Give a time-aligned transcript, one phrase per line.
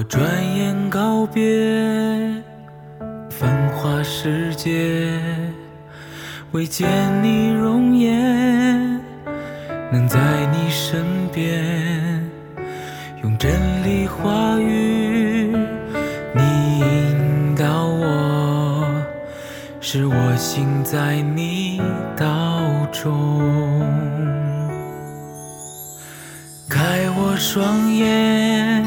[0.00, 0.24] 我转
[0.56, 1.44] 眼告别
[3.28, 5.20] 繁华世界，
[6.52, 6.88] 为见
[7.22, 8.98] 你容颜，
[9.92, 10.18] 能在
[10.52, 11.04] 你身
[11.34, 12.24] 边，
[13.22, 13.52] 用真
[13.84, 15.54] 理话语，
[16.34, 18.86] 你引导我，
[19.82, 21.78] 使我行在你
[22.16, 22.26] 道
[22.90, 23.38] 中。
[26.70, 28.82] 开我双眼，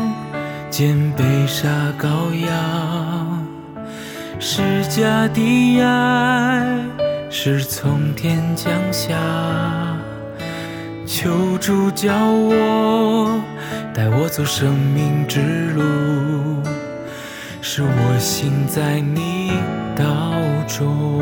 [0.73, 1.69] 见被杀
[2.01, 3.47] 羔羊，
[4.39, 6.65] 释迦的爱
[7.29, 9.15] 是从天降下，
[11.05, 13.39] 求主教我
[13.93, 15.41] 带我走生命之
[15.75, 15.83] 路，
[17.61, 19.51] 使我行在你
[19.95, 20.33] 道
[20.67, 21.21] 中。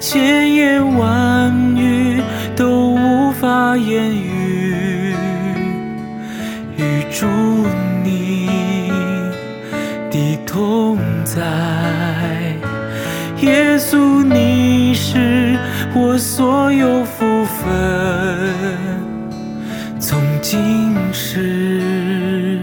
[0.00, 2.20] 千言万语
[2.56, 4.43] 都无法言语，
[7.16, 7.26] 祝
[8.02, 8.48] 你
[10.10, 11.40] 的同在。
[13.40, 15.56] 耶稣，你是
[15.94, 18.50] 我所有福分，
[20.00, 22.62] 从今世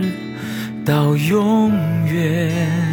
[0.83, 1.71] 到永
[2.05, 2.90] 远。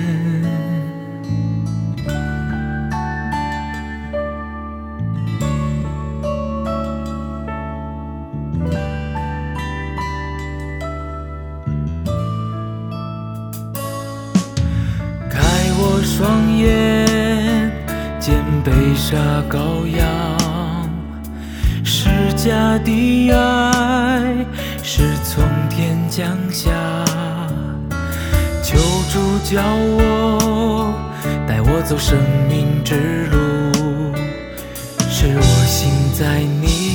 [15.98, 17.72] 我双眼，
[18.20, 19.16] 见被杀
[19.50, 20.06] 羔羊，
[21.82, 24.46] 释迦的爱
[24.84, 26.70] 是从天降下，
[28.62, 28.78] 求
[29.10, 30.94] 主教我
[31.48, 32.16] 带我走生
[32.48, 34.14] 命之路，
[35.10, 36.87] 是我心在你。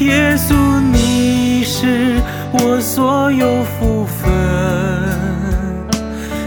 [0.00, 0.54] 耶稣，
[0.92, 2.20] 你是
[2.52, 4.30] 我所有福分，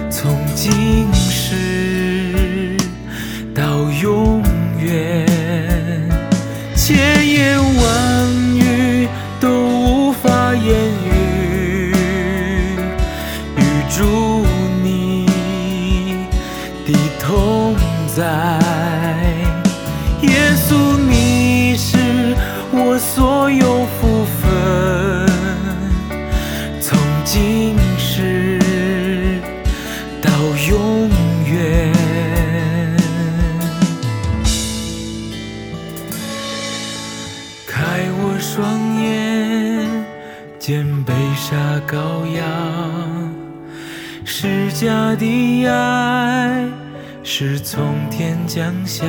[0.10, 2.78] 从今世
[3.54, 4.42] 到永
[4.80, 5.28] 远。
[6.78, 9.10] 千言万语
[9.42, 10.74] 都无法言
[11.06, 11.94] 语，
[13.58, 14.46] 语助
[14.82, 15.26] 你
[16.88, 17.76] 的同
[18.16, 18.71] 在。
[30.42, 31.08] 到永
[31.46, 31.94] 远。
[37.68, 39.88] 开我双眼，
[40.58, 42.44] 见被杀羔羊，
[44.26, 46.68] 施加的爱
[47.22, 49.06] 是从天降下，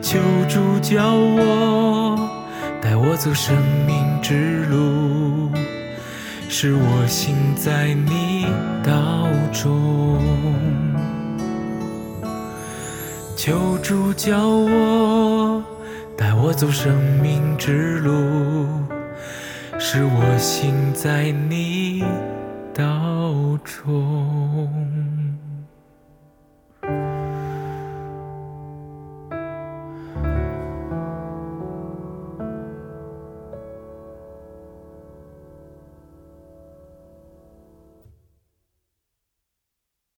[0.00, 0.18] 求
[0.48, 2.18] 主教我
[2.80, 3.54] 带我走生
[3.86, 5.23] 命之路，
[6.56, 8.46] 是我心在你
[8.84, 10.22] 道中。
[13.34, 15.64] 求主教我
[16.16, 18.68] 带我走生命之路，
[19.80, 22.04] 是我心在你
[22.72, 25.03] 道中。